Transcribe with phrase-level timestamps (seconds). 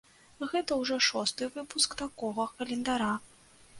[0.53, 3.13] Гэта ўжо шосты выпуск такога календара.